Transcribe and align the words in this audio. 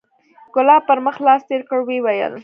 ګلاب 0.53 0.81
پر 0.87 0.97
مخ 1.05 1.15
لاس 1.25 1.41
تېر 1.49 1.61
کړ 1.69 1.79
ويې 1.87 1.99
ويل. 2.05 2.33